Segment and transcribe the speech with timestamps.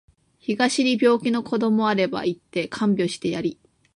[0.39, 3.59] 東に病気の子どもあれば行って看病してやり